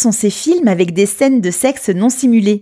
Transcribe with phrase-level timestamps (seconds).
[0.00, 2.60] sont ces films avec des scènes de sexe non simulées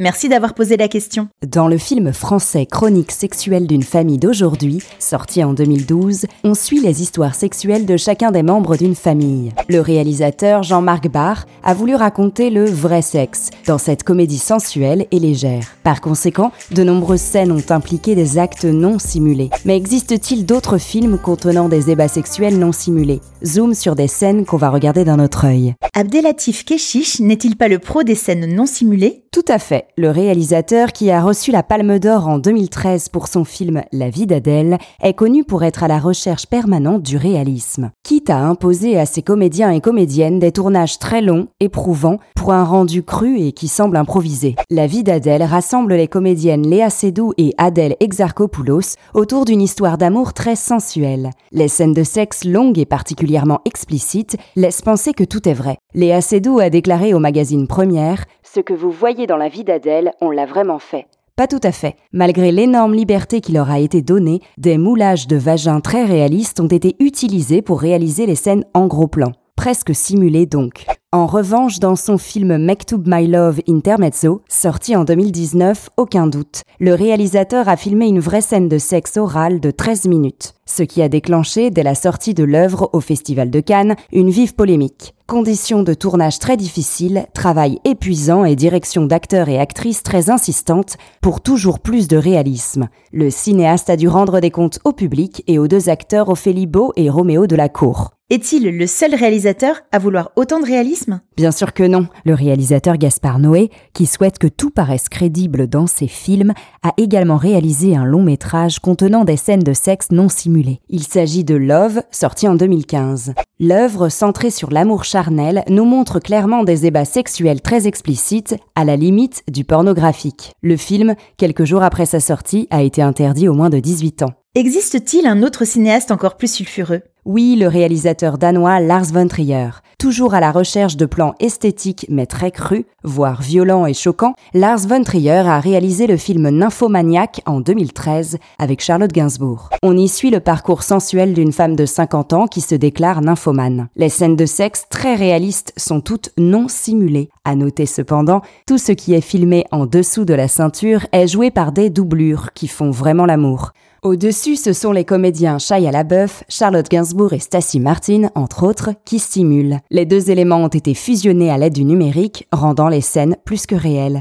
[0.00, 1.26] Merci d'avoir posé la question.
[1.44, 7.02] Dans le film français Chronique sexuelle d'une famille d'aujourd'hui, sorti en 2012, on suit les
[7.02, 9.50] histoires sexuelles de chacun des membres d'une famille.
[9.68, 15.18] Le réalisateur Jean-Marc Barr a voulu raconter le vrai sexe dans cette comédie sensuelle et
[15.18, 15.66] légère.
[15.82, 19.50] Par conséquent, de nombreuses scènes ont impliqué des actes non simulés.
[19.64, 23.20] Mais existe-t-il d'autres films contenant des ébats sexuels non simulés?
[23.44, 25.74] Zoom sur des scènes qu'on va regarder d'un autre œil.
[25.92, 29.24] Abdelatif Keshish n'est-il pas le pro des scènes non simulées?
[29.30, 29.88] Tout à fait.
[29.98, 34.26] Le réalisateur, qui a reçu la Palme d'Or en 2013 pour son film La vie
[34.26, 37.90] d'Adèle, est connu pour être à la recherche permanente du réalisme.
[38.04, 42.64] Quitte à imposer à ses comédiens et comédiennes des tournages très longs, éprouvants, pour un
[42.64, 44.56] rendu cru et qui semble improvisé.
[44.70, 50.32] La vie d'Adèle rassemble les comédiennes Léa Seydoux et Adèle Exarchopoulos autour d'une histoire d'amour
[50.32, 51.30] très sensuelle.
[51.52, 55.76] Les scènes de sexe longues et particulièrement explicites laissent penser que tout est vrai.
[55.94, 60.12] Léa Seydoux a déclaré au magazine Première Ce que vous voyez dans la vie d'Adèle,
[60.22, 61.06] on l'a vraiment fait.
[61.36, 61.96] Pas tout à fait.
[62.12, 66.66] Malgré l'énorme liberté qui leur a été donnée, des moulages de vagins très réalistes ont
[66.66, 69.32] été utilisés pour réaliser les scènes en gros plan.
[69.54, 70.86] Presque simulées donc.
[71.10, 76.92] En revanche, dans son film Mektoub My Love Intermezzo, sorti en 2019, aucun doute, le
[76.92, 81.08] réalisateur a filmé une vraie scène de sexe oral de 13 minutes, ce qui a
[81.08, 85.14] déclenché, dès la sortie de l'œuvre au Festival de Cannes, une vive polémique.
[85.26, 91.40] Conditions de tournage très difficiles, travail épuisant et direction d'acteurs et actrices très insistantes pour
[91.40, 92.90] toujours plus de réalisme.
[93.14, 96.92] Le cinéaste a dû rendre des comptes au public et aux deux acteurs Ophélie Beau
[96.96, 98.10] et Roméo de la Cour.
[98.30, 101.22] Est-il le seul réalisateur à vouloir autant de réalisme?
[101.38, 102.08] Bien sûr que non.
[102.26, 107.38] Le réalisateur Gaspard Noé, qui souhaite que tout paraisse crédible dans ses films, a également
[107.38, 110.82] réalisé un long métrage contenant des scènes de sexe non simulées.
[110.90, 113.32] Il s'agit de Love, sorti en 2015.
[113.60, 118.96] L'œuvre, centrée sur l'amour charnel, nous montre clairement des ébats sexuels très explicites, à la
[118.96, 120.52] limite du pornographique.
[120.60, 124.34] Le film, quelques jours après sa sortie, a été interdit aux moins de 18 ans.
[124.54, 127.02] Existe-t-il un autre cinéaste encore plus sulfureux?
[127.28, 129.68] Oui, le réalisateur danois Lars von Trier.
[129.98, 134.86] Toujours à la recherche de plans esthétiques mais très crus, voire violents et choquants, Lars
[134.88, 139.68] von Trier a réalisé le film Nymphomaniac en 2013 avec Charlotte Gainsbourg.
[139.82, 143.88] On y suit le parcours sensuel d'une femme de 50 ans qui se déclare nymphomane.
[143.94, 147.28] Les scènes de sexe très réalistes sont toutes non simulées.
[147.44, 151.50] À noter cependant, tout ce qui est filmé en dessous de la ceinture est joué
[151.50, 153.72] par des doublures qui font vraiment l'amour.
[154.04, 156.88] Au-dessus, ce sont les comédiens Shia LaBeouf, Charlotte
[157.26, 159.80] Et Stacy Martin, entre autres, qui stimulent.
[159.90, 163.74] Les deux éléments ont été fusionnés à l'aide du numérique, rendant les scènes plus que
[163.74, 164.20] réelles.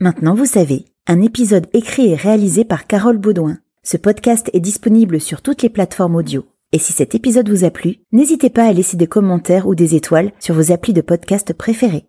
[0.00, 3.58] Maintenant, vous savez, un épisode écrit et réalisé par Carole Baudouin.
[3.84, 6.44] Ce podcast est disponible sur toutes les plateformes audio.
[6.72, 9.94] Et si cet épisode vous a plu, n'hésitez pas à laisser des commentaires ou des
[9.94, 12.06] étoiles sur vos applis de podcast préférés.